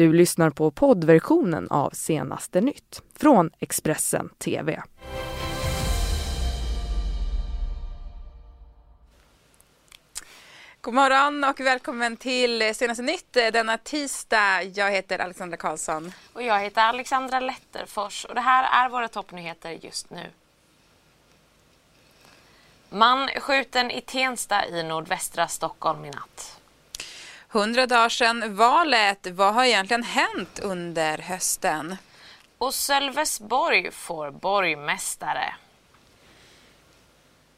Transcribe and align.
Du 0.00 0.12
lyssnar 0.12 0.50
på 0.50 0.70
poddversionen 0.70 1.70
av 1.70 1.90
Senaste 1.90 2.60
nytt 2.60 3.02
från 3.16 3.50
Expressen 3.58 4.28
TV. 4.38 4.82
God 10.80 10.94
morgon 10.94 11.44
och 11.44 11.60
välkommen 11.60 12.16
till 12.16 12.74
Senaste 12.74 13.02
nytt 13.02 13.32
denna 13.32 13.78
tisdag. 13.78 14.62
Jag 14.62 14.90
heter 14.90 15.18
Alexandra 15.18 15.56
Karlsson. 15.56 16.12
Och 16.32 16.42
jag 16.42 16.60
heter 16.60 16.82
Alexandra 16.82 17.40
Letterfors 17.40 18.24
och 18.24 18.34
det 18.34 18.40
här 18.40 18.84
är 18.86 18.90
våra 18.90 19.08
toppnyheter 19.08 19.78
just 19.82 20.10
nu. 20.10 20.30
Man 22.88 23.28
skjuten 23.28 23.90
i 23.90 24.00
Tensta 24.00 24.66
i 24.66 24.82
nordvästra 24.82 25.48
Stockholm 25.48 26.04
i 26.04 26.10
natt. 26.10 26.59
Hundra 27.52 27.86
dagar 27.86 28.08
sedan 28.08 28.56
valet. 28.56 29.26
Vad 29.26 29.54
har 29.54 29.64
egentligen 29.64 30.02
hänt 30.02 30.60
under 30.62 31.18
hösten? 31.18 31.96
Och 32.58 32.74
Sölvesborg 32.74 33.90
får 33.90 34.30
borgmästare. 34.30 35.54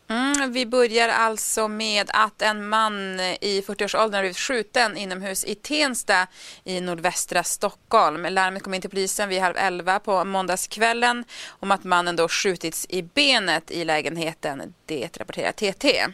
Mm, 0.09 0.53
vi 0.53 0.67
börjar 0.67 1.09
alltså 1.09 1.69
med 1.69 2.11
att 2.15 2.43
en 2.43 2.69
man 2.69 3.21
i 3.21 3.63
40-årsåldern 3.67 4.15
har 4.15 4.23
blivit 4.23 4.39
skjuten 4.39 4.97
inomhus 4.97 5.45
i 5.45 5.55
Tensta 5.55 6.27
i 6.65 6.81
nordvästra 6.81 7.43
Stockholm. 7.43 8.27
Larmet 8.31 8.63
kom 8.63 8.75
in 8.75 8.81
till 8.81 8.91
polisen 8.91 9.29
vid 9.29 9.41
halv 9.41 9.57
elva 9.57 9.99
på 9.99 10.25
måndagskvällen 10.25 11.25
om 11.49 11.71
att 11.71 11.85
mannen 11.85 12.17
då 12.17 12.29
skjutits 12.29 12.87
i 12.89 13.03
benet 13.03 13.71
i 13.71 13.85
lägenheten. 13.85 14.75
Det 14.87 15.19
rapporterar 15.19 15.53
TT. 15.53 16.07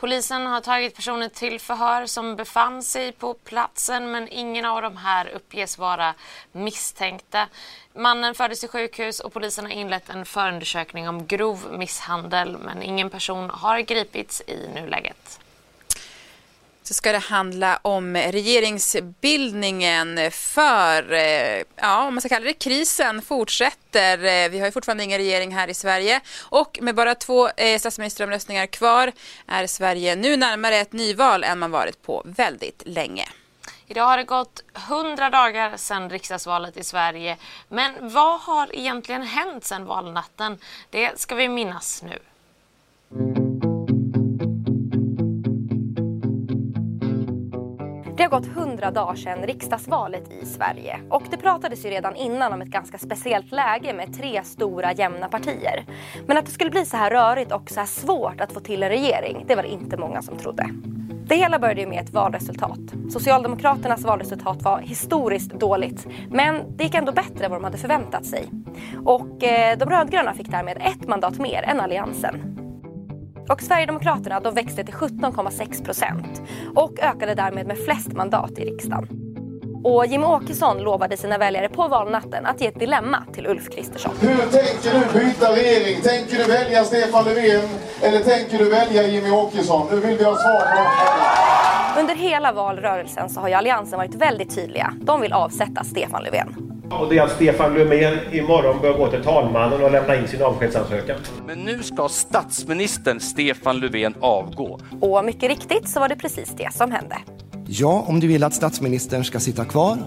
Polisen 0.00 0.46
har 0.46 0.60
tagit 0.60 0.96
personer 0.96 1.28
till 1.28 1.60
förhör 1.60 2.06
som 2.06 2.36
befann 2.36 2.82
sig 2.82 3.12
på 3.12 3.34
platsen 3.34 4.10
men 4.10 4.28
ingen 4.28 4.64
av 4.64 4.82
de 4.82 4.96
här 4.96 5.28
uppges 5.28 5.78
vara 5.78 6.14
misstänkta. 6.52 7.48
Mannen 7.94 8.34
fördes 8.34 8.60
till 8.60 8.68
sjukhus 8.68 9.20
och 9.20 9.32
polisen 9.32 9.64
har 9.64 9.72
inlett 9.72 10.08
en 10.08 10.24
förundersökning 10.24 11.08
om 11.08 11.26
grov 11.26 11.66
misshandel 11.78 12.56
men 12.58 12.82
ingen 12.82 13.10
person 13.10 13.50
har 13.50 13.80
gripits 13.80 14.42
i 14.46 14.68
nuläget 14.74 15.40
så 16.90 16.94
ska 16.94 17.12
det 17.12 17.18
handla 17.18 17.78
om 17.82 18.16
regeringsbildningen 18.16 20.30
för, 20.30 21.12
eh, 21.12 21.62
ja 21.76 22.06
om 22.06 22.14
man 22.14 22.20
ska 22.20 22.28
kalla 22.28 22.44
det 22.44 22.52
krisen 22.52 23.22
fortsätter. 23.22 24.24
Eh, 24.24 24.50
vi 24.50 24.58
har 24.58 24.66
ju 24.66 24.72
fortfarande 24.72 25.04
ingen 25.04 25.18
regering 25.18 25.54
här 25.54 25.68
i 25.68 25.74
Sverige 25.74 26.20
och 26.48 26.78
med 26.82 26.94
bara 26.94 27.14
två 27.14 27.48
eh, 27.48 27.78
statsministeromröstningar 27.78 28.66
kvar 28.66 29.12
är 29.46 29.66
Sverige 29.66 30.16
nu 30.16 30.36
närmare 30.36 30.76
ett 30.76 30.92
nyval 30.92 31.44
än 31.44 31.58
man 31.58 31.70
varit 31.70 32.02
på 32.02 32.22
väldigt 32.24 32.82
länge. 32.86 33.28
Idag 33.86 34.04
har 34.04 34.16
det 34.16 34.24
gått 34.24 34.62
100 34.88 35.30
dagar 35.30 35.76
sedan 35.76 36.10
riksdagsvalet 36.10 36.76
i 36.76 36.84
Sverige. 36.84 37.36
Men 37.68 37.94
vad 38.00 38.40
har 38.40 38.76
egentligen 38.76 39.22
hänt 39.22 39.64
sedan 39.64 39.84
valnatten? 39.84 40.58
Det 40.90 41.20
ska 41.20 41.34
vi 41.34 41.48
minnas 41.48 42.02
nu. 42.02 42.18
Det 48.20 48.24
har 48.24 48.40
gått 48.40 48.56
100 48.56 48.90
dagar 48.90 49.14
sedan 49.14 49.42
riksdagsvalet 49.42 50.32
i 50.42 50.46
Sverige 50.46 51.00
och 51.08 51.22
det 51.30 51.36
pratades 51.36 51.84
ju 51.84 51.90
redan 51.90 52.16
innan 52.16 52.52
om 52.52 52.62
ett 52.62 52.68
ganska 52.68 52.98
speciellt 52.98 53.52
läge 53.52 53.92
med 53.92 54.16
tre 54.16 54.44
stora 54.44 54.92
jämna 54.92 55.28
partier. 55.28 55.84
Men 56.26 56.36
att 56.36 56.46
det 56.46 56.52
skulle 56.52 56.70
bli 56.70 56.84
så 56.84 56.96
här 56.96 57.10
rörigt 57.10 57.52
och 57.52 57.70
så 57.70 57.80
här 57.80 57.86
svårt 57.86 58.40
att 58.40 58.52
få 58.52 58.60
till 58.60 58.82
en 58.82 58.88
regering, 58.88 59.44
det 59.48 59.54
var 59.54 59.62
det 59.62 59.68
inte 59.68 59.96
många 59.96 60.22
som 60.22 60.36
trodde. 60.36 60.70
Det 61.24 61.36
hela 61.36 61.58
började 61.58 61.86
med 61.86 62.00
ett 62.04 62.12
valresultat. 62.12 62.80
Socialdemokraternas 63.10 64.04
valresultat 64.04 64.62
var 64.62 64.80
historiskt 64.80 65.52
dåligt, 65.52 66.06
men 66.30 66.76
det 66.76 66.84
gick 66.84 66.94
ändå 66.94 67.12
bättre 67.12 67.44
än 67.44 67.50
vad 67.50 67.60
de 67.60 67.64
hade 67.64 67.78
förväntat 67.78 68.26
sig. 68.26 68.50
Och 69.04 69.44
eh, 69.44 69.78
de 69.78 69.90
rödgröna 69.90 70.34
fick 70.34 70.50
därmed 70.50 70.76
ett 70.76 71.08
mandat 71.08 71.38
mer 71.38 71.62
än 71.62 71.80
Alliansen. 71.80 72.49
Och 73.50 73.62
Sverigedemokraterna 73.62 74.40
de 74.40 74.54
växte 74.54 74.84
till 74.84 74.94
17,6 74.94 75.84
procent 75.84 76.42
och 76.74 77.00
ökade 77.00 77.34
därmed 77.34 77.66
med 77.66 77.78
flest 77.78 78.12
mandat 78.12 78.58
i 78.58 78.64
riksdagen. 78.64 79.08
Och 79.84 80.06
Jimmie 80.06 80.28
Åkesson 80.28 80.78
lovade 80.78 81.16
sina 81.16 81.38
väljare 81.38 81.68
på 81.68 81.88
valnatten 81.88 82.46
att 82.46 82.60
ge 82.60 82.66
ett 82.66 82.78
dilemma 82.78 83.24
till 83.32 83.46
Ulf 83.46 83.70
Kristersson. 83.70 84.12
Hur 84.20 84.36
tänker 84.36 84.90
du 84.92 85.20
byta 85.20 85.52
regering? 85.52 86.00
Tänker 86.02 86.36
du 86.36 86.44
välja 86.44 86.84
Stefan 86.84 87.24
Löfven 87.24 87.68
eller 88.02 88.20
tänker 88.20 88.58
du 88.58 88.70
välja 88.70 89.06
Jimmie 89.06 89.32
Åkesson? 89.32 89.86
Nu 89.90 90.00
vill 90.00 90.18
vi 90.18 90.24
ha 90.24 90.34
svar 90.34 90.60
på 91.94 92.00
Under 92.00 92.14
hela 92.14 92.52
valrörelsen 92.52 93.28
så 93.28 93.40
har 93.40 93.48
ju 93.48 93.54
Alliansen 93.54 93.98
varit 93.98 94.14
väldigt 94.14 94.54
tydliga. 94.54 94.92
De 95.00 95.20
vill 95.20 95.32
avsätta 95.32 95.84
Stefan 95.84 96.22
Löfven. 96.22 96.69
Och 96.90 97.08
det 97.08 97.18
är 97.18 97.22
att 97.22 97.32
Stefan 97.32 97.74
Löfven 97.74 98.18
imorgon 98.32 98.80
bör 98.82 98.98
gå 98.98 99.10
till 99.10 99.22
talmannen 99.22 99.82
och 99.82 99.92
lämna 99.92 100.16
in 100.16 100.28
sin 100.28 100.42
avskedsansökan. 100.42 101.16
Men 101.46 101.58
nu 101.58 101.82
ska 101.82 102.08
statsministern 102.08 103.20
Stefan 103.20 103.80
Löfven 103.80 104.14
avgå. 104.20 104.80
Och 105.00 105.24
mycket 105.24 105.48
riktigt 105.48 105.88
så 105.88 106.00
var 106.00 106.08
det 106.08 106.16
precis 106.16 106.54
det 106.56 106.74
som 106.74 106.92
hände. 106.92 107.16
Ja, 107.66 108.04
om 108.08 108.20
du 108.20 108.26
vill 108.26 108.44
att 108.44 108.54
statsministern 108.54 109.24
ska 109.24 109.40
sitta 109.40 109.64
kvar. 109.64 109.98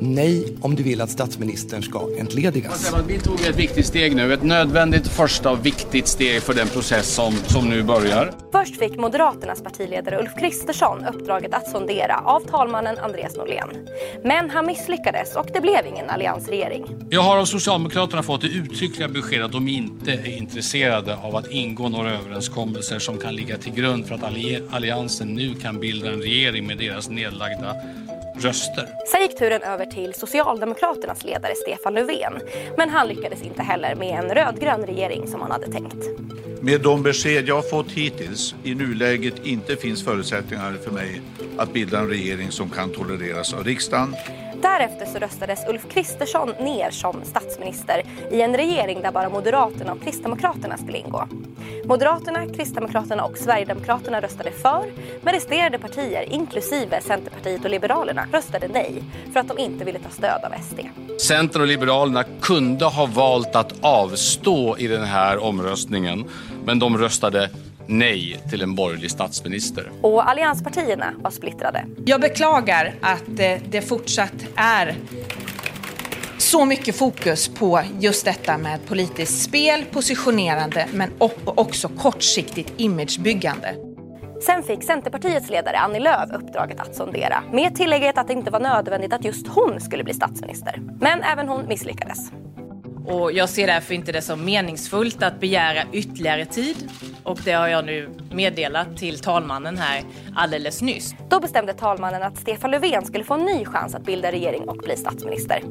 Nej, 0.00 0.56
om 0.60 0.74
du 0.74 0.82
vill 0.82 1.00
att 1.00 1.10
statsministern 1.10 1.82
ska 1.82 2.08
entledigas. 2.18 2.94
Vi 3.06 3.18
tog 3.18 3.34
ett 3.34 3.58
viktigt 3.58 3.86
steg 3.86 4.16
nu, 4.16 4.32
ett 4.34 4.42
nödvändigt 4.42 5.08
första 5.08 5.50
och 5.50 5.66
viktigt 5.66 6.08
steg 6.08 6.42
för 6.42 6.54
den 6.54 6.68
process 6.68 7.14
som, 7.14 7.32
som 7.32 7.68
nu 7.68 7.82
börjar. 7.82 8.30
Först 8.52 8.78
fick 8.78 8.96
Moderaternas 8.96 9.62
partiledare 9.62 10.18
Ulf 10.18 10.34
Kristersson 10.38 11.06
uppdraget 11.06 11.54
att 11.54 11.70
sondera 11.70 12.16
av 12.16 12.40
talmannen 12.40 12.98
Andreas 12.98 13.36
Norlén. 13.36 13.88
Men 14.24 14.50
han 14.50 14.66
misslyckades 14.66 15.36
och 15.36 15.46
det 15.52 15.60
blev 15.60 15.86
ingen 15.86 16.10
alliansregering. 16.10 16.86
Jag 17.10 17.22
har 17.22 17.38
av 17.38 17.44
Socialdemokraterna 17.44 18.22
fått 18.22 18.40
det 18.40 18.46
uttryckliga 18.46 19.08
beskedet 19.08 19.46
att 19.46 19.52
de 19.52 19.68
inte 19.68 20.12
är 20.12 20.36
intresserade 20.36 21.16
av 21.16 21.36
att 21.36 21.50
ingå 21.50 21.88
några 21.88 22.10
överenskommelser 22.10 22.98
som 22.98 23.18
kan 23.18 23.34
ligga 23.34 23.58
till 23.58 23.72
grund 23.72 24.06
för 24.06 24.14
att 24.14 24.24
Alliansen 24.74 25.28
nu 25.28 25.54
kan 25.54 25.80
bilda 25.80 26.08
en 26.08 26.22
regering 26.22 26.66
med 26.66 26.78
deras 26.78 27.08
nedlagda 27.08 27.74
röster. 28.36 28.88
Sen 29.06 29.22
gick 29.22 29.38
turen 29.38 29.62
över 29.62 29.86
till 29.86 30.14
Socialdemokraternas 30.14 31.24
ledare 31.24 31.54
Stefan 31.54 31.94
Löfven. 31.94 32.40
Men 32.76 32.88
han 32.88 33.08
lyckades 33.08 33.42
inte 33.42 33.62
heller 33.62 33.94
med 33.94 34.18
en 34.18 34.34
rödgrön 34.34 34.86
regering 34.86 35.28
som 35.28 35.40
han 35.40 35.50
hade 35.50 35.72
tänkt. 35.72 36.08
Med 36.64 36.80
de 36.80 37.02
besked 37.02 37.48
jag 37.48 37.70
fått 37.70 37.90
hittills 37.90 38.54
i 38.64 38.74
nuläget 38.74 39.46
inte 39.46 39.76
finns 39.76 40.04
förutsättningar 40.04 40.78
för 40.84 40.90
mig 40.90 41.20
att 41.56 41.72
bilda 41.72 41.98
en 41.98 42.08
regering 42.08 42.50
som 42.50 42.70
kan 42.70 42.90
tolereras 42.90 43.54
av 43.54 43.64
riksdagen. 43.64 44.16
Därefter 44.62 45.06
så 45.06 45.18
röstades 45.18 45.60
Ulf 45.68 45.88
Kristersson 45.88 46.48
ner 46.48 46.90
som 46.90 47.16
statsminister 47.24 48.02
i 48.30 48.40
en 48.40 48.56
regering 48.56 49.02
där 49.02 49.12
bara 49.12 49.28
Moderaterna 49.28 49.92
och 49.92 50.02
Kristdemokraterna 50.02 50.76
skulle 50.76 50.98
ingå. 50.98 51.28
Moderaterna, 51.84 52.46
Kristdemokraterna 52.46 53.24
och 53.24 53.38
Sverigedemokraterna 53.38 54.20
röstade 54.20 54.50
för, 54.50 54.84
men 55.22 55.34
resterande 55.34 55.78
partier, 55.78 56.32
inklusive 56.32 57.00
Centerpartiet 57.00 57.64
och 57.64 57.70
Liberalerna, 57.70 58.26
röstade 58.32 58.68
nej 58.68 59.02
för 59.32 59.40
att 59.40 59.48
de 59.48 59.58
inte 59.58 59.84
ville 59.84 59.98
ta 59.98 60.10
stöd 60.10 60.44
av 60.44 60.62
SD. 60.62 60.80
Centern 61.20 61.62
och 61.62 61.68
Liberalerna 61.68 62.24
kunde 62.40 62.84
ha 62.84 63.06
valt 63.06 63.56
att 63.56 63.74
avstå 63.80 64.76
i 64.78 64.86
den 64.86 65.04
här 65.04 65.38
omröstningen, 65.38 66.24
men 66.64 66.78
de 66.78 66.98
röstade 66.98 67.50
nej 67.86 68.40
till 68.50 68.62
en 68.62 68.74
borgerlig 68.74 69.10
statsminister. 69.10 69.90
Och 70.00 70.30
allianspartierna 70.30 71.14
var 71.18 71.30
splittrade. 71.30 71.86
Jag 72.04 72.20
beklagar 72.20 72.94
att 73.00 73.28
eh, 73.28 73.58
det 73.68 73.82
fortsatt 73.88 74.46
är 74.56 74.96
så 76.38 76.64
mycket 76.64 76.96
fokus 76.96 77.48
på 77.48 77.80
just 78.00 78.24
detta 78.24 78.58
med 78.58 78.86
politiskt 78.86 79.42
spel, 79.42 79.84
positionerande 79.84 80.88
men 80.92 81.10
också 81.44 81.88
kortsiktigt 81.88 82.72
imagebyggande. 82.76 83.74
Sen 84.46 84.62
fick 84.62 84.84
Centerpartiets 84.84 85.50
ledare 85.50 85.78
Annie 85.78 86.00
Lööf 86.00 86.30
uppdraget 86.32 86.80
att 86.80 86.96
sondera 86.96 87.42
med 87.52 87.76
tillägget 87.76 88.18
att 88.18 88.26
det 88.26 88.32
inte 88.32 88.50
var 88.50 88.60
nödvändigt 88.60 89.12
att 89.12 89.24
just 89.24 89.48
hon 89.48 89.80
skulle 89.80 90.04
bli 90.04 90.14
statsminister. 90.14 90.82
Men 91.00 91.22
även 91.22 91.48
hon 91.48 91.66
misslyckades. 91.68 92.30
Och 93.06 93.32
jag 93.32 93.48
ser 93.48 93.66
därför 93.66 93.94
inte 93.94 94.12
det 94.12 94.22
som 94.22 94.44
meningsfullt 94.44 95.22
att 95.22 95.40
begära 95.40 95.82
ytterligare 95.92 96.44
tid 96.44 96.90
och 97.22 97.38
det 97.44 97.52
har 97.52 97.68
jag 97.68 97.84
nu 97.84 98.08
meddelat 98.30 98.96
till 98.96 99.18
talmannen 99.18 99.78
här 99.78 100.02
alldeles 100.34 100.82
nyss. 100.82 101.14
Då 101.28 101.40
bestämde 101.40 101.74
talmannen 101.74 102.22
att 102.22 102.36
Stefan 102.36 102.70
Löfven 102.70 103.04
skulle 103.04 103.24
få 103.24 103.34
en 103.34 103.44
ny 103.44 103.64
chans 103.64 103.94
att 103.94 104.04
bilda 104.04 104.32
regering 104.32 104.68
och 104.68 104.76
bli 104.76 104.96
statsminister. 104.96 105.62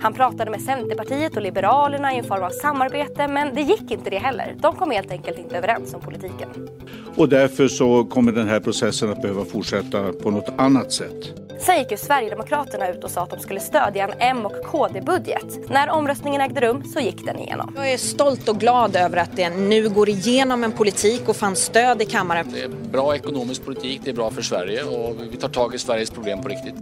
Han 0.00 0.14
pratade 0.14 0.50
med 0.50 0.60
Centerpartiet 0.60 1.36
och 1.36 1.42
Liberalerna 1.42 2.14
i 2.14 2.18
en 2.18 2.24
form 2.24 2.42
av 2.42 2.50
samarbete 2.50 3.28
men 3.28 3.54
det 3.54 3.62
gick 3.62 3.90
inte 3.90 4.10
det 4.10 4.18
heller. 4.18 4.56
De 4.60 4.76
kom 4.76 4.90
helt 4.90 5.10
enkelt 5.10 5.38
inte 5.38 5.56
överens 5.56 5.94
om 5.94 6.00
politiken. 6.00 6.68
Och 7.16 7.28
därför 7.28 7.68
så 7.68 8.04
kommer 8.04 8.32
den 8.32 8.48
här 8.48 8.60
processen 8.60 9.10
att 9.10 9.22
behöva 9.22 9.44
fortsätta 9.44 10.12
på 10.12 10.30
något 10.30 10.48
annat 10.56 10.92
sätt. 10.92 11.49
Sen 11.60 11.78
gick 11.78 11.90
ju 11.90 11.96
Sverigedemokraterna 11.96 12.88
ut 12.88 13.04
och 13.04 13.10
sa 13.10 13.22
att 13.22 13.30
de 13.30 13.40
skulle 13.40 13.60
stödja 13.60 14.04
en 14.04 14.14
M 14.18 14.46
och 14.46 14.64
KD-budget. 14.64 15.70
När 15.70 15.90
omröstningen 15.90 16.40
ägde 16.40 16.60
rum 16.60 16.84
så 16.84 17.00
gick 17.00 17.26
den 17.26 17.38
igenom. 17.38 17.72
Jag 17.76 17.92
är 17.92 17.98
stolt 17.98 18.48
och 18.48 18.60
glad 18.60 18.96
över 18.96 19.16
att 19.16 19.36
det 19.36 19.50
nu 19.50 19.88
går 19.88 20.08
igenom 20.08 20.64
en 20.64 20.72
politik 20.72 21.28
och 21.28 21.36
fann 21.36 21.56
stöd 21.56 22.02
i 22.02 22.04
kammaren. 22.04 22.52
Det 22.52 22.60
är 22.60 22.68
bra 22.68 23.14
ekonomisk 23.14 23.64
politik, 23.64 24.00
det 24.04 24.10
är 24.10 24.14
bra 24.14 24.30
för 24.30 24.42
Sverige 24.42 24.82
och 24.82 25.16
vi 25.30 25.36
tar 25.36 25.48
tag 25.48 25.74
i 25.74 25.78
Sveriges 25.78 26.10
problem 26.10 26.42
på 26.42 26.48
riktigt. 26.48 26.74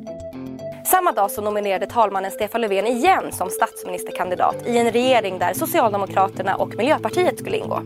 Samma 0.87 1.13
dag 1.13 1.31
så 1.31 1.43
nominerade 1.43 1.87
talmannen 1.87 2.31
Stefan 2.31 2.61
Löfven 2.61 2.87
igen 2.87 3.33
som 3.33 3.51
statsministerkandidat 3.51 4.57
i 4.67 4.79
en 4.79 4.93
regering 4.93 5.39
där 5.39 5.55
Socialdemokraterna 5.55 6.57
och 6.57 6.77
Miljöpartiet 6.77 7.39
skulle 7.39 7.57
ingå. 7.57 7.83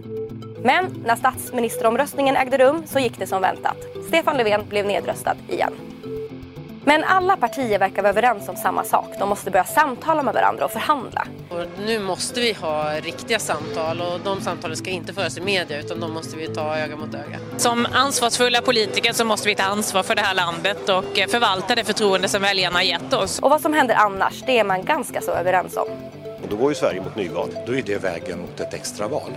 Men 0.63 1.03
när 1.07 1.17
statsministeromröstningen 1.17 2.37
ägde 2.37 2.59
rum 2.59 2.83
så 2.87 2.99
gick 2.99 3.19
det 3.19 3.27
som 3.27 3.43
väntat. 3.43 3.77
Stefan 4.09 4.37
Löfven 4.37 4.63
blev 4.69 4.87
nedröstad 4.87 5.37
igen. 5.49 5.73
Men 6.85 7.05
alla 7.05 7.37
partier 7.37 7.79
verkar 7.79 8.03
vara 8.03 8.11
överens 8.11 8.49
om 8.49 8.57
samma 8.57 8.85
sak. 8.85 9.07
De 9.19 9.29
måste 9.29 9.51
börja 9.51 9.65
samtala 9.65 10.23
med 10.23 10.35
varandra 10.35 10.65
och 10.65 10.71
förhandla. 10.71 11.27
Och 11.51 11.65
nu 11.87 11.99
måste 11.99 12.41
vi 12.41 12.53
ha 12.53 12.95
riktiga 12.95 13.39
samtal 13.39 14.01
och 14.01 14.21
de 14.25 14.41
samtalen 14.41 14.77
ska 14.77 14.91
inte 14.91 15.13
föras 15.13 15.39
i 15.39 15.41
media 15.41 15.81
utan 15.81 16.01
de 16.01 16.13
måste 16.13 16.37
vi 16.37 16.47
ta 16.47 16.77
öga 16.77 16.97
mot 16.97 17.15
öga. 17.15 17.39
Som 17.57 17.87
ansvarsfulla 17.93 18.63
politiker 18.63 19.13
så 19.13 19.25
måste 19.25 19.49
vi 19.49 19.55
ta 19.55 19.63
ansvar 19.63 20.03
för 20.03 20.15
det 20.15 20.23
här 20.23 20.35
landet 20.35 20.89
och 20.89 21.05
förvalta 21.29 21.75
det 21.75 21.85
förtroende 21.85 22.29
som 22.29 22.43
väljarna 22.43 22.77
har 22.77 22.83
gett 22.83 23.13
oss. 23.13 23.39
Och 23.39 23.51
vad 23.51 23.61
som 23.61 23.73
händer 23.73 23.95
annars, 23.95 24.43
det 24.47 24.59
är 24.59 24.65
man 24.65 24.85
ganska 24.85 25.21
så 25.21 25.31
överens 25.31 25.77
om. 25.77 25.89
Och 26.43 26.49
då 26.51 26.57
går 26.57 26.71
ju 26.71 26.75
Sverige 26.75 27.01
mot 27.01 27.17
nyval. 27.17 27.49
Då 27.67 27.75
är 27.75 27.83
det 27.83 27.99
vägen 27.99 28.41
mot 28.41 28.61
ett 28.61 28.75
extraval. 28.75 29.33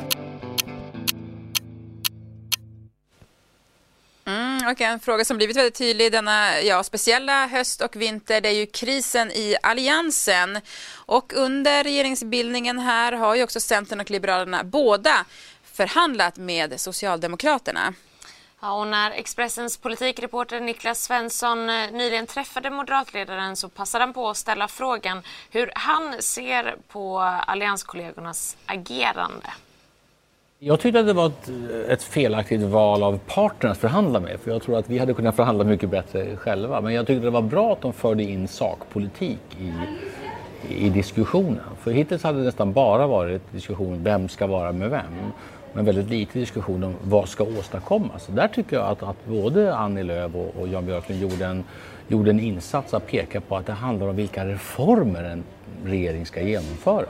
och 4.71 4.81
en 4.81 4.99
fråga 4.99 5.25
som 5.25 5.37
blivit 5.37 5.57
väldigt 5.57 5.75
tydlig 5.75 6.11
denna 6.11 6.61
ja, 6.61 6.83
speciella 6.83 7.47
höst 7.47 7.81
och 7.81 7.95
vinter 7.95 8.41
det 8.41 8.49
är 8.49 8.53
ju 8.53 8.65
krisen 8.65 9.31
i 9.31 9.55
Alliansen. 9.63 10.59
Och 10.95 11.33
under 11.33 11.83
regeringsbildningen 11.83 12.79
här 12.79 13.11
har 13.11 13.35
ju 13.35 13.43
också 13.43 13.59
Centern 13.59 13.99
och 13.99 14.09
Liberalerna 14.09 14.63
båda 14.63 15.25
förhandlat 15.63 16.37
med 16.37 16.79
Socialdemokraterna. 16.79 17.93
Ja, 18.61 18.71
och 18.71 18.87
när 18.87 19.11
Expressens 19.11 19.77
politikreporter 19.77 20.59
Niklas 20.61 21.03
Svensson 21.03 21.69
eh, 21.69 21.91
nyligen 21.91 22.27
träffade 22.27 22.69
moderatledaren 22.69 23.55
så 23.55 23.69
passade 23.69 24.03
han 24.03 24.13
på 24.13 24.29
att 24.29 24.37
ställa 24.37 24.67
frågan 24.67 25.21
hur 25.49 25.71
han 25.75 26.21
ser 26.21 26.77
på 26.87 27.19
allianskollegornas 27.19 28.57
agerande. 28.65 29.47
Jag 30.67 30.79
tyckte 30.79 30.99
att 30.99 31.05
det 31.05 31.13
var 31.13 31.25
ett, 31.25 31.51
ett, 31.89 32.03
felaktigt 32.03 32.61
val 32.61 33.03
av 33.03 33.19
partner 33.27 33.69
att 33.69 33.77
förhandla 33.77 34.19
med. 34.19 34.39
För 34.39 34.51
jag 34.51 34.61
tror 34.61 34.77
att 34.77 34.89
vi 34.89 34.97
hade 34.97 35.13
kunnat 35.13 35.35
förhandla 35.35 35.63
mycket 35.63 35.89
bättre 35.89 36.35
själva. 36.35 36.81
Men 36.81 36.93
jag 36.93 37.07
tyckte 37.07 37.25
det 37.25 37.29
var 37.29 37.41
bra 37.41 37.73
att 37.73 37.81
de 37.81 37.93
förde 37.93 38.23
in 38.23 38.47
sakpolitik 38.47 39.39
i, 39.59 39.73
i 40.85 40.89
diskussionen. 40.89 41.63
För 41.79 41.91
hittills 41.91 42.23
hade 42.23 42.37
det 42.37 42.45
nästan 42.45 42.73
bara 42.73 43.07
varit 43.07 43.51
diskussion 43.51 44.03
vem 44.03 44.29
ska 44.29 44.47
vara 44.47 44.71
med 44.71 44.89
vem. 44.89 45.31
Men 45.73 45.85
väldigt 45.85 46.09
lite 46.09 46.39
diskussion 46.39 46.83
om 46.83 46.95
vad 47.03 47.29
ska 47.29 47.43
åstadkommas. 47.43 48.27
Där 48.27 48.47
tycker 48.47 48.75
jag 48.75 48.85
att, 48.85 49.03
att 49.03 49.25
både 49.25 49.75
Annie 49.75 50.03
Lööf 50.03 50.35
och, 50.35 50.61
och 50.61 50.67
Jan 50.67 50.85
Björklund 50.85 51.21
gjorde 51.21 51.45
en, 51.45 51.63
gjorde 52.07 52.29
en 52.29 52.39
insats 52.39 52.93
att 52.93 53.07
peka 53.07 53.41
på 53.41 53.57
att 53.57 53.65
det 53.65 53.73
handlar 53.73 54.07
om 54.07 54.15
vilka 54.15 54.45
reformer 54.45 55.23
en 55.23 55.43
regering 55.83 56.25
ska 56.25 56.41
genomföra. 56.41 57.09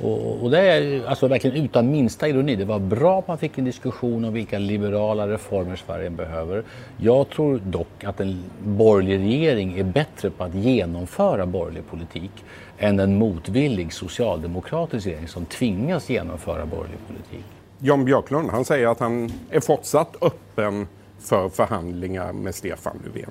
Och, 0.00 0.42
och, 0.42 0.50
det 0.50 0.58
är 0.58 1.06
alltså 1.06 1.28
verkligen 1.28 1.64
utan 1.64 1.90
minsta 1.90 2.28
ironi. 2.28 2.56
Det 2.56 2.64
var 2.64 2.78
bra 2.78 3.18
att 3.18 3.28
man 3.28 3.38
fick 3.38 3.58
en 3.58 3.64
diskussion 3.64 4.24
om 4.24 4.32
vilka 4.32 4.58
liberala 4.58 5.28
reformer 5.28 5.76
Sverige 5.76 6.10
behöver. 6.10 6.64
Jag 6.96 7.28
tror 7.30 7.60
dock 7.64 8.04
att 8.04 8.20
en 8.20 8.44
borgerlig 8.64 9.18
regering 9.18 9.78
är 9.78 9.84
bättre 9.84 10.30
på 10.30 10.44
att 10.44 10.54
genomföra 10.54 11.46
borgerlig 11.46 11.86
politik 11.90 12.30
än 12.78 13.00
en 13.00 13.18
motvillig 13.18 13.92
socialdemokratisk 13.92 15.06
regering 15.06 15.28
som 15.28 15.44
tvingas 15.44 16.10
genomföra 16.10 16.66
borgerlig 16.66 16.98
politik. 17.06 17.44
Jan 17.78 18.04
Björklund 18.04 18.50
han 18.50 18.64
säger 18.64 18.88
att 18.88 19.00
han 19.00 19.32
är 19.50 19.60
fortsatt 19.60 20.16
öppen 20.20 20.86
för 21.18 21.48
förhandlingar 21.48 22.32
med 22.32 22.54
Stefan 22.54 22.98
Löfven. 23.04 23.30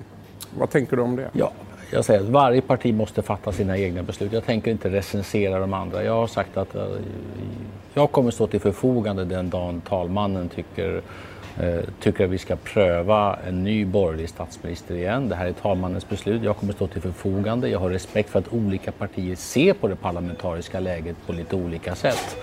Vad 0.58 0.70
tänker 0.70 0.96
du 0.96 1.02
om 1.02 1.16
det? 1.16 1.30
Ja, 1.32 1.52
jag 1.90 2.04
säger 2.04 2.20
att 2.20 2.28
varje 2.28 2.60
parti 2.60 2.94
måste 2.94 3.22
fatta 3.22 3.52
sina 3.52 3.78
egna 3.78 4.02
beslut. 4.02 4.32
Jag 4.32 4.44
tänker 4.44 4.70
inte 4.70 4.90
recensera 4.90 5.58
de 5.58 5.74
andra. 5.74 6.04
Jag 6.04 6.12
har 6.12 6.26
sagt 6.26 6.56
att 6.56 6.74
eh, 6.74 6.86
jag 7.94 8.12
kommer 8.12 8.30
stå 8.30 8.46
till 8.46 8.60
förfogande 8.60 9.24
den 9.24 9.50
dagen 9.50 9.80
talmannen 9.80 10.48
tycker, 10.48 11.00
eh, 11.60 11.80
tycker 12.00 12.24
att 12.24 12.30
vi 12.30 12.38
ska 12.38 12.56
pröva 12.56 13.38
en 13.48 13.64
ny 13.64 13.84
borgerlig 13.84 14.28
statsminister 14.28 14.94
igen. 14.94 15.28
Det 15.28 15.34
här 15.34 15.46
är 15.46 15.52
talmannens 15.52 16.08
beslut. 16.08 16.42
Jag 16.42 16.56
kommer 16.56 16.72
stå 16.72 16.86
till 16.86 17.02
förfogande. 17.02 17.68
Jag 17.68 17.78
har 17.78 17.90
respekt 17.90 18.30
för 18.30 18.38
att 18.38 18.52
olika 18.52 18.92
partier 18.92 19.36
ser 19.36 19.72
på 19.72 19.88
det 19.88 19.96
parlamentariska 19.96 20.80
läget 20.80 21.16
på 21.26 21.32
lite 21.32 21.56
olika 21.56 21.94
sätt. 21.94 22.36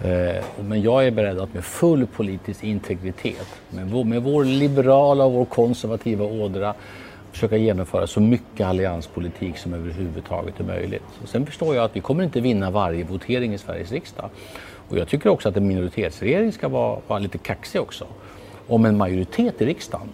Eh, 0.00 0.44
men 0.62 0.82
jag 0.82 1.06
är 1.06 1.10
beredd 1.10 1.38
att 1.38 1.54
med 1.54 1.64
full 1.64 2.06
politisk 2.06 2.64
integritet, 2.64 3.46
med 3.70 3.90
vår, 3.90 4.04
med 4.04 4.22
vår 4.22 4.44
liberala 4.44 5.24
och 5.24 5.32
vår 5.32 5.44
konservativa 5.44 6.24
ådra 6.24 6.74
försöka 7.32 7.56
genomföra 7.56 8.06
så 8.06 8.20
mycket 8.20 8.66
allianspolitik 8.66 9.58
som 9.58 9.74
överhuvudtaget 9.74 10.60
är 10.60 10.64
möjligt. 10.64 11.02
Och 11.22 11.28
sen 11.28 11.46
förstår 11.46 11.74
jag 11.74 11.84
att 11.84 11.96
vi 11.96 12.00
kommer 12.00 12.24
inte 12.24 12.40
vinna 12.40 12.70
varje 12.70 13.04
votering 13.04 13.54
i 13.54 13.58
Sveriges 13.58 13.92
riksdag. 13.92 14.30
Och 14.88 14.98
jag 14.98 15.08
tycker 15.08 15.30
också 15.30 15.48
att 15.48 15.56
en 15.56 15.68
minoritetsregering 15.68 16.52
ska 16.52 16.68
vara, 16.68 17.00
vara 17.06 17.18
lite 17.18 17.38
kaxig 17.38 17.80
också. 17.80 18.06
Om 18.66 18.84
en 18.84 18.96
majoritet 18.96 19.62
i 19.62 19.66
riksdagen 19.66 20.08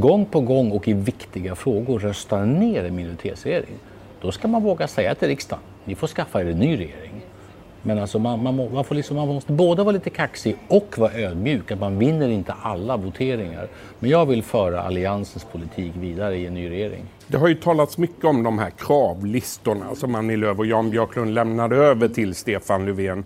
gång 0.00 0.24
på 0.24 0.40
gång 0.40 0.70
och 0.70 0.88
i 0.88 0.92
viktiga 0.92 1.54
frågor 1.54 1.98
röstar 1.98 2.44
ner 2.44 2.84
en 2.84 2.96
minoritetsregering, 2.96 3.74
då 4.20 4.32
ska 4.32 4.48
man 4.48 4.62
våga 4.62 4.88
säga 4.88 5.14
till 5.14 5.28
riksdagen, 5.28 5.62
ni 5.84 5.94
får 5.94 6.06
skaffa 6.06 6.40
er 6.40 6.46
en 6.46 6.58
ny 6.58 6.78
regering. 6.78 7.11
Men 7.82 7.98
alltså 7.98 8.18
man, 8.18 8.42
man, 8.42 8.72
man, 8.72 8.84
får 8.84 8.94
liksom, 8.94 9.16
man 9.16 9.28
måste 9.28 9.52
både 9.52 9.82
vara 9.82 9.92
lite 9.92 10.10
kaxig 10.10 10.56
och 10.68 10.98
vara 10.98 11.12
ödmjuk. 11.12 11.70
Att 11.70 11.80
man 11.80 11.98
vinner 11.98 12.28
inte 12.28 12.54
alla 12.62 12.96
voteringar. 12.96 13.68
Men 13.98 14.10
jag 14.10 14.26
vill 14.26 14.42
föra 14.42 14.82
Alliansens 14.82 15.44
politik 15.44 15.92
vidare 15.96 16.36
i 16.36 16.46
en 16.46 16.54
ny 16.54 16.70
regering. 16.70 17.04
Det 17.26 17.36
har 17.36 17.48
ju 17.48 17.54
talats 17.54 17.98
mycket 17.98 18.24
om 18.24 18.42
de 18.42 18.58
här 18.58 18.70
kravlistorna 18.70 19.94
som 19.94 20.14
Annie 20.14 20.36
Lööf 20.36 20.58
och 20.58 20.66
Jan 20.66 20.90
Björklund 20.90 21.34
lämnade 21.34 21.76
över 21.76 22.08
till 22.08 22.34
Stefan 22.34 22.86
Löfven. 22.86 23.24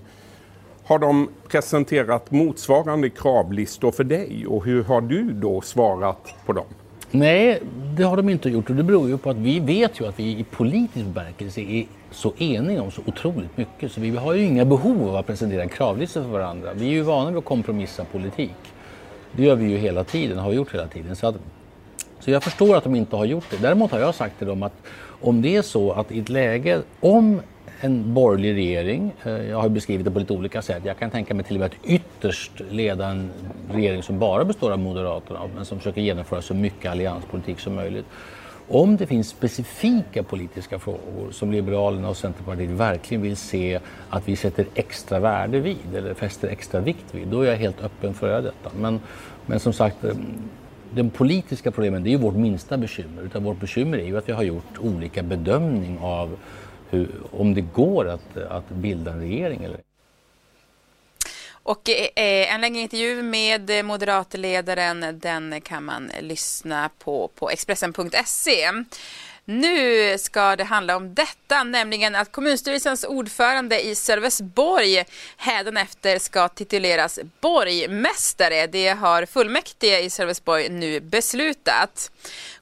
Har 0.85 0.99
de 0.99 1.29
presenterat 1.49 2.31
motsvarande 2.31 3.11
kravlistor 3.11 3.91
för 3.91 4.05
dig 4.05 4.47
och 4.47 4.65
hur 4.65 4.85
har 4.85 5.01
du 5.01 5.33
då 5.33 5.61
svarat 5.61 6.35
på 6.47 6.53
dem? 6.53 6.67
Nej, 7.11 7.63
det 7.97 8.03
har 8.03 8.17
de 8.17 8.29
inte 8.29 8.49
gjort 8.49 8.71
och 8.71 8.77
det 8.77 8.83
beror 8.83 9.09
ju 9.09 9.19
på 9.19 9.31
att 9.31 9.37
vi 9.37 9.61
vet 9.61 10.01
ju 10.01 10.07
att 10.07 10.19
vi 10.19 10.39
i 10.39 10.45
politisk 10.45 11.07
bemärkelse 11.07 11.61
är 11.61 11.87
så 12.11 12.33
eniga 12.39 12.83
om 12.83 12.91
så 12.91 13.03
otroligt 13.07 13.57
mycket 13.57 13.93
så 13.93 14.01
vi 14.01 14.17
har 14.17 14.35
ju 14.35 14.45
inga 14.45 14.65
behov 14.65 15.09
av 15.09 15.17
att 15.17 15.27
presentera 15.27 15.63
en 15.63 15.69
kravlista 15.69 16.23
för 16.23 16.29
varandra. 16.29 16.75
Vi 16.75 16.87
är 16.87 16.91
ju 16.91 17.03
vana 17.03 17.31
vid 17.31 17.39
att 17.39 17.45
kompromissa 17.45 18.05
politik. 18.05 18.55
Det 19.33 19.43
gör 19.43 19.55
vi 19.55 19.71
ju 19.71 19.77
hela 19.77 20.05
tiden, 20.05 20.39
har 20.39 20.53
gjort 20.53 20.75
hela 20.75 20.87
tiden. 20.87 21.17
Så, 21.17 21.27
att, 21.27 21.37
så 22.21 22.31
jag 22.31 22.43
förstår 22.43 22.77
att 22.77 22.85
de 22.85 22.95
inte 22.95 23.17
har 23.17 23.25
gjort 23.25 23.45
det. 23.51 23.57
Däremot 23.57 23.91
har 23.91 23.99
jag 23.99 24.15
sagt 24.15 24.39
till 24.39 24.47
dem 24.47 24.63
att 24.63 24.73
om 25.21 25.43
det 25.43 25.57
är 25.57 25.63
så 25.63 25.93
att 25.93 26.13
i 26.13 26.19
ett 26.21 26.29
läge, 26.29 26.83
om 27.01 27.41
en 27.81 28.15
borgerlig 28.15 28.55
regering. 28.55 29.13
Eh, 29.25 29.33
jag 29.33 29.61
har 29.61 29.69
beskrivit 29.69 30.05
det 30.05 30.11
på 30.11 30.19
lite 30.19 30.33
olika 30.33 30.63
sätt. 30.63 30.83
Jag 30.85 30.99
kan 30.99 31.11
tänka 31.11 31.35
mig 31.35 31.45
till 31.45 31.57
och 31.57 31.61
med 31.61 31.67
att 31.67 31.89
ytterst 31.91 32.53
leda 32.71 33.07
en 33.07 33.31
regering 33.73 34.03
som 34.03 34.19
bara 34.19 34.45
består 34.45 34.73
av 34.73 34.79
Moderaterna 34.79 35.41
men 35.55 35.65
som 35.65 35.79
försöker 35.79 36.01
genomföra 36.01 36.43
så 36.43 36.55
mycket 36.55 36.91
allianspolitik 36.91 37.61
som 37.61 37.75
möjligt. 37.75 38.07
Om 38.69 38.97
det 38.97 39.07
finns 39.07 39.29
specifika 39.29 40.23
politiska 40.23 40.79
frågor 40.79 41.31
som 41.33 41.53
Liberalerna 41.53 42.09
och 42.09 42.17
Centerpartiet 42.17 42.71
verkligen 42.71 43.23
vill 43.23 43.37
se 43.37 43.81
att 44.11 44.29
vi 44.29 44.37
sätter 44.37 44.67
extra 44.75 45.19
värde 45.19 45.61
vid 45.61 45.95
eller 45.95 46.15
fäster 46.15 46.49
extra 46.49 46.81
vikt 46.81 47.05
vid, 47.15 47.29
då 47.29 47.41
är 47.41 47.51
jag 47.51 47.57
helt 47.57 47.81
öppen 47.85 48.15
för 48.15 48.27
att 48.27 48.33
göra 48.33 48.43
detta. 48.43 48.71
Men, 48.77 49.01
men 49.47 49.61
som 49.61 49.73
sagt, 49.73 50.05
eh, 50.05 50.15
de 50.91 51.11
politiska 51.11 51.71
problemen 51.71 52.03
det 52.03 52.09
är 52.09 52.11
ju 52.11 52.19
vårt 52.19 52.35
minsta 52.35 52.77
bekymmer. 52.77 53.23
Utan 53.23 53.45
vårt 53.45 53.61
bekymmer 53.61 53.99
är 53.99 54.07
ju 54.07 54.19
att 54.19 54.29
vi 54.29 54.33
har 54.33 54.43
gjort 54.43 54.79
olika 54.81 55.23
bedömning 55.23 55.99
av 55.99 56.37
hur, 56.91 57.11
om 57.33 57.55
det 57.55 57.61
går 57.61 58.09
att, 58.09 58.37
att 58.37 58.69
bilda 58.69 59.11
en 59.11 59.21
regering 59.21 59.65
eller 59.65 59.81
och 61.67 61.89
eh, 61.89 62.55
en 62.55 62.61
längre 62.61 62.81
intervju 62.81 63.23
med 63.23 63.85
moderatledaren 63.85 65.19
den 65.21 65.61
kan 65.61 65.85
man 65.85 66.11
lyssna 66.21 66.91
på 66.99 67.29
på 67.29 67.51
Expressen.se. 67.51 68.73
Nu 69.49 70.19
ska 70.19 70.57
det 70.57 70.65
handla 70.65 70.97
om 70.97 71.15
detta, 71.15 71.65
nämligen 71.65 72.15
att 72.15 72.33
kommunstyrelsens 72.33 73.05
ordförande 73.05 73.87
i 73.87 73.95
Sölvesborg 73.95 75.05
hädanefter 75.37 76.19
ska 76.19 76.49
tituleras 76.49 77.19
borgmästare. 77.41 78.67
Det 78.67 78.89
har 78.89 79.27
fullmäktige 79.27 80.01
i 80.01 80.11
Sölvesborg 80.11 80.69
nu 80.69 81.01
beslutat. 81.01 82.11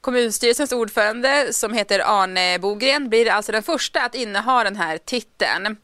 Kommunstyrelsens 0.01 0.73
ordförande 0.73 1.53
som 1.53 1.75
heter 1.75 2.23
Arne 2.23 2.59
Bogren 2.59 3.09
blir 3.09 3.31
alltså 3.31 3.53
den 3.53 3.63
första 3.63 4.03
att 4.03 4.15
inneha 4.15 4.65
den 4.65 4.77
här 4.77 4.99
titeln. 4.99 5.77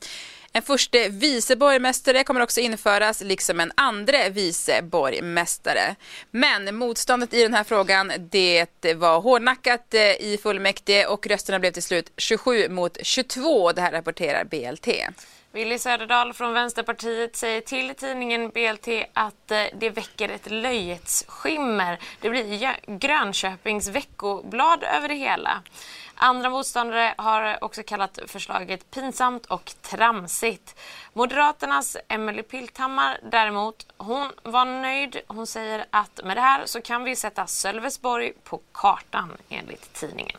En 0.53 0.63
första 0.63 0.99
vice 1.09 1.57
borgmästare 1.57 2.25
kommer 2.25 2.41
också 2.41 2.61
införas, 2.61 3.21
liksom 3.21 3.61
en 3.61 3.73
andra 3.75 4.29
vice 4.29 4.83
borgmästare. 4.83 5.97
Men 6.31 6.77
motståndet 6.77 7.35
i 7.35 7.43
den 7.43 7.55
här 7.55 7.65
frågan, 7.65 8.13
det 8.31 8.95
var 8.97 9.21
hårdnackat 9.21 9.95
eh, 9.95 10.01
i 10.01 10.39
fullmäktige 10.43 11.07
och 11.07 11.27
rösterna 11.27 11.59
blev 11.59 11.71
till 11.71 11.83
slut 11.83 12.13
27 12.17 12.69
mot 12.69 12.99
22. 13.03 13.73
Det 13.73 13.81
här 13.81 13.93
rapporterar 13.93 14.45
BLT. 14.45 14.89
Willy 15.53 15.79
Söderdahl 15.79 16.33
från 16.33 16.53
Vänsterpartiet 16.53 17.37
säger 17.37 17.61
till 17.61 17.95
tidningen 17.95 18.51
BLT 18.51 18.89
att 19.13 19.51
eh, 19.51 19.65
det 19.75 19.91
väcker 19.91 20.29
ett 20.29 20.51
löjets 20.51 21.25
skimmer. 21.29 21.99
Det 22.21 22.31
blir 22.31 22.77
Grönköpings 22.99 23.89
veckoblad 23.89 24.83
över 24.83 25.09
det 25.09 25.15
hela. 25.15 25.63
Andra 26.15 26.51
motståndare 26.51 27.15
har 27.19 27.65
också 27.65 27.83
kallat 27.83 28.19
förslaget 28.27 28.91
pinsamt 28.91 29.47
och 29.47 29.73
tramsigt. 29.81 30.81
Moderaternas 31.13 31.97
Emelie 32.09 32.43
Pilthammar 32.43 33.19
däremot, 33.23 33.87
hon 33.97 34.33
var 34.43 34.65
nöjd. 34.65 35.21
Hon 35.27 35.47
säger 35.47 35.85
att 35.91 36.21
med 36.25 36.37
det 36.37 36.41
här 36.41 36.63
så 36.67 36.81
kan 36.81 37.05
vi 37.05 37.17
sätta 37.17 37.47
Sölvesborg 37.47 38.33
på 38.45 38.61
kartan 38.73 39.33
enligt 39.49 39.93
tidningen. 39.93 40.39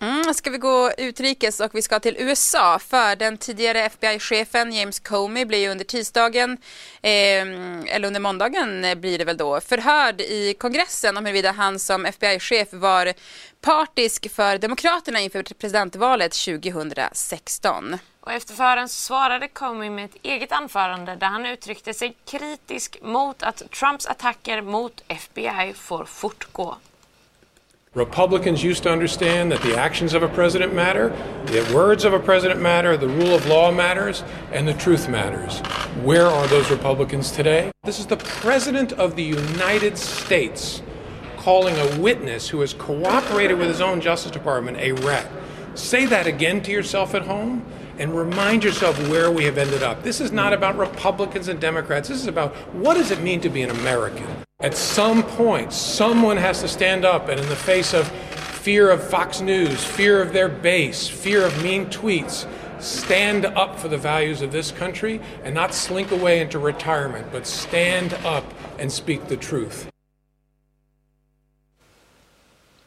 Mm, 0.00 0.34
ska 0.34 0.50
vi 0.50 0.58
gå 0.58 0.90
utrikes 0.98 1.60
och 1.60 1.70
vi 1.74 1.82
ska 1.82 2.00
till 2.00 2.16
USA 2.18 2.78
för 2.78 3.16
den 3.16 3.38
tidigare 3.38 3.80
FBI-chefen 3.80 4.72
James 4.72 5.00
Comey 5.00 5.44
blir 5.44 5.70
under 5.70 5.84
tisdagen, 5.84 6.58
eh, 7.02 7.42
eller 7.86 8.04
under 8.04 8.20
måndagen 8.20 9.00
blir 9.00 9.18
det 9.18 9.24
väl 9.24 9.36
då, 9.36 9.60
förhörd 9.60 10.20
i 10.20 10.54
kongressen 10.58 11.16
om 11.16 11.24
huruvida 11.26 11.52
han 11.52 11.78
som 11.78 12.06
FBI-chef 12.06 12.68
var 12.72 13.12
partisk 13.60 14.30
för 14.30 14.58
Demokraterna 14.58 15.20
inför 15.20 15.42
presidentvalet 15.42 16.32
2016. 16.32 17.98
Och 18.20 18.32
efter 18.32 18.54
förhören 18.54 18.88
svarade 18.88 19.48
Comey 19.48 19.90
med 19.90 20.04
ett 20.04 20.16
eget 20.22 20.52
anförande 20.52 21.16
där 21.16 21.26
han 21.26 21.46
uttryckte 21.46 21.94
sig 21.94 22.16
kritisk 22.26 22.98
mot 23.02 23.42
att 23.42 23.62
Trumps 23.70 24.06
attacker 24.06 24.62
mot 24.62 25.02
FBI 25.08 25.74
får 25.76 26.04
fortgå. 26.04 26.76
Republicans 27.98 28.62
used 28.62 28.84
to 28.84 28.90
understand 28.90 29.50
that 29.50 29.60
the 29.62 29.76
actions 29.76 30.14
of 30.14 30.22
a 30.22 30.28
president 30.28 30.72
matter, 30.72 31.08
the 31.46 31.68
words 31.74 32.04
of 32.04 32.12
a 32.12 32.18
president 32.20 32.60
matter, 32.60 32.96
the 32.96 33.08
rule 33.08 33.34
of 33.34 33.44
law 33.46 33.72
matters, 33.72 34.22
and 34.52 34.68
the 34.68 34.74
truth 34.74 35.08
matters. 35.08 35.58
Where 36.04 36.28
are 36.28 36.46
those 36.46 36.70
Republicans 36.70 37.32
today? 37.32 37.72
This 37.82 37.98
is 37.98 38.06
the 38.06 38.16
President 38.16 38.92
of 38.92 39.16
the 39.16 39.24
United 39.24 39.98
States 39.98 40.80
calling 41.38 41.76
a 41.76 42.00
witness 42.00 42.48
who 42.48 42.60
has 42.60 42.72
cooperated 42.72 43.58
with 43.58 43.68
his 43.68 43.80
own 43.80 44.00
Justice 44.00 44.30
Department 44.30 44.76
a 44.78 44.92
rat. 44.92 45.26
Say 45.74 46.06
that 46.06 46.26
again 46.26 46.62
to 46.62 46.70
yourself 46.70 47.14
at 47.16 47.22
home 47.22 47.64
and 47.98 48.16
remind 48.16 48.62
yourself 48.62 48.96
where 49.08 49.30
we 49.30 49.44
have 49.44 49.58
ended 49.58 49.82
up. 49.82 50.04
This 50.04 50.20
is 50.20 50.30
not 50.30 50.52
about 50.52 50.78
Republicans 50.78 51.48
and 51.48 51.60
Democrats. 51.60 52.08
This 52.08 52.20
is 52.20 52.28
about 52.28 52.54
what 52.74 52.94
does 52.94 53.10
it 53.10 53.20
mean 53.22 53.40
to 53.40 53.48
be 53.48 53.62
an 53.62 53.70
American? 53.70 54.26
At 54.60 54.76
some 54.76 55.22
point, 55.22 55.72
someone 55.72 56.36
has 56.36 56.62
to 56.62 56.66
stand 56.68 57.04
up 57.04 57.28
and 57.28 57.38
in 57.38 57.48
the 57.48 57.54
face 57.54 57.94
of 57.94 58.08
fear 58.08 58.90
of 58.90 59.08
Fox 59.08 59.40
News, 59.40 59.84
fear 59.84 60.20
of 60.20 60.32
their 60.32 60.48
base, 60.48 61.06
fear 61.06 61.46
of 61.46 61.62
mean 61.62 61.86
tweets, 61.86 62.44
stand 62.82 63.46
up 63.46 63.78
for 63.78 63.86
the 63.86 63.96
values 63.96 64.42
of 64.42 64.50
this 64.50 64.72
country 64.72 65.20
and 65.44 65.54
not 65.54 65.74
slink 65.74 66.10
away 66.10 66.40
into 66.40 66.58
retirement, 66.58 67.28
but 67.30 67.46
stand 67.46 68.14
up 68.24 68.52
and 68.80 68.90
speak 68.90 69.28
the 69.28 69.36
truth. 69.36 69.88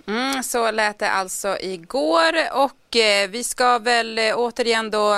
Mm, 0.08 0.44
så 0.44 0.72
lät 0.72 1.00
det 1.00 1.10
alltså 1.10 1.58
igår 1.60 2.34
och 2.52 2.96
eh, 2.96 3.30
vi 3.30 3.44
ska 3.44 3.80
väl 3.80 4.18
eh, 4.18 4.34
återigen 4.36 4.92
då 4.92 5.14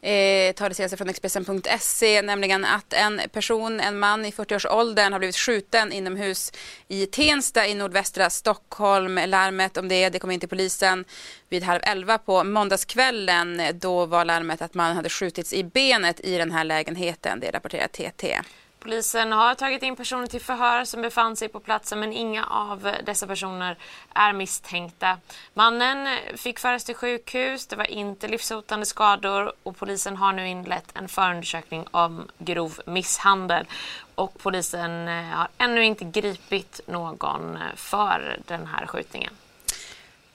eh, 0.00 0.52
ta 0.54 0.68
det 0.68 0.74
senaste 0.74 0.96
från 0.96 1.08
Expressen.se, 1.08 2.22
nämligen 2.22 2.64
att 2.64 2.92
en 2.92 3.20
person, 3.32 3.80
en 3.80 3.98
man 3.98 4.24
i 4.24 4.30
40-årsåldern 4.30 5.12
har 5.12 5.18
blivit 5.18 5.36
skjuten 5.36 5.92
inomhus 5.92 6.52
i 6.88 7.06
Tensta 7.06 7.66
i 7.66 7.74
nordvästra 7.74 8.30
Stockholm. 8.30 9.20
Larmet 9.26 9.76
om 9.76 9.88
det, 9.88 10.08
det 10.08 10.18
kom 10.18 10.30
in 10.30 10.40
till 10.40 10.48
polisen 10.48 11.04
vid 11.48 11.62
halv 11.62 11.80
elva 11.82 12.18
på 12.18 12.44
måndagskvällen. 12.44 13.62
Då 13.74 14.06
var 14.06 14.24
larmet 14.24 14.62
att 14.62 14.74
man 14.74 14.96
hade 14.96 15.08
skjutits 15.08 15.52
i 15.52 15.64
benet 15.64 16.20
i 16.20 16.38
den 16.38 16.50
här 16.50 16.64
lägenheten, 16.64 17.40
det 17.40 17.50
rapporterar 17.50 17.88
TT. 17.88 18.40
Polisen 18.84 19.32
har 19.32 19.54
tagit 19.54 19.82
in 19.82 19.96
personer 19.96 20.26
till 20.26 20.40
förhör 20.40 20.84
som 20.84 21.02
befann 21.02 21.36
sig 21.36 21.48
på 21.48 21.60
platsen 21.60 22.00
men 22.00 22.12
inga 22.12 22.44
av 22.46 22.96
dessa 23.04 23.26
personer 23.26 23.76
är 24.14 24.32
misstänkta. 24.32 25.18
Mannen 25.54 26.18
fick 26.36 26.58
föras 26.58 26.84
till 26.84 26.94
sjukhus, 26.94 27.66
det 27.66 27.76
var 27.76 27.90
inte 27.90 28.28
livshotande 28.28 28.86
skador 28.86 29.52
och 29.62 29.76
polisen 29.76 30.16
har 30.16 30.32
nu 30.32 30.48
inlett 30.48 30.84
en 30.94 31.08
förundersökning 31.08 31.86
om 31.90 32.28
grov 32.38 32.80
misshandel. 32.86 33.66
Och 34.14 34.38
polisen 34.38 35.08
eh, 35.08 35.24
har 35.24 35.48
ännu 35.58 35.84
inte 35.84 36.04
gripit 36.04 36.80
någon 36.86 37.56
eh, 37.56 37.62
för 37.76 38.40
den 38.46 38.66
här 38.66 38.86
skjutningen. 38.86 39.32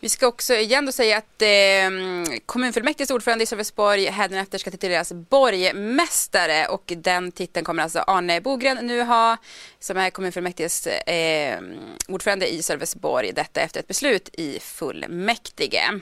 Vi 0.01 0.09
ska 0.09 0.27
också 0.27 0.53
igen 0.53 0.85
då 0.85 0.91
säga 0.91 1.17
att 1.17 1.41
eh, 1.41 2.39
kommunfullmäktiges 2.45 3.11
ordförande 3.11 3.43
i 3.43 3.47
Sölvesborg 3.47 4.05
hädanefter 4.05 4.57
ska 4.57 4.71
tituleras 4.71 5.11
borgmästare 5.11 6.67
och 6.67 6.93
den 6.97 7.31
titeln 7.31 7.65
kommer 7.65 7.83
alltså 7.83 7.99
Arne 7.99 8.41
Bogren 8.41 8.87
nu 8.87 9.03
ha 9.03 9.37
som 9.79 9.97
är 9.97 10.09
kommunfullmäktiges 10.09 10.87
eh, 10.87 11.59
ordförande 12.07 12.53
i 12.53 12.63
Sölvesborg. 12.63 13.31
Detta 13.31 13.61
efter 13.61 13.79
ett 13.79 13.87
beslut 13.87 14.29
i 14.33 14.59
fullmäktige. 14.59 16.01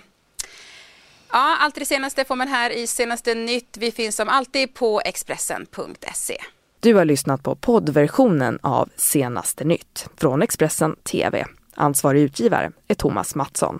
Ja, 1.32 1.58
allt 1.60 1.75
det 1.75 1.86
senaste 1.86 2.25
får 2.25 2.36
man 2.36 2.48
här 2.48 2.70
i 2.70 2.88
senaste 2.88 3.36
nytt. 3.36 3.77
Vi 3.77 3.92
finns 3.92 4.16
som 4.16 4.30
alltid 4.30 4.74
på 4.74 5.01
Expressen.se. 5.06 6.38
Du 6.80 6.94
har 6.94 7.06
lyssnat 7.06 7.44
på 7.44 7.56
poddversionen 7.56 8.60
av 8.63 8.89
Senaste 8.96 9.63
nytt 9.63 10.10
från 10.18 10.42
Expressen 10.42 10.96
TV. 10.96 11.46
Ansvarig 11.75 12.22
utgivare 12.22 12.72
är 12.88 12.96
Thomas 12.96 13.36
Mattsson. 13.36 13.80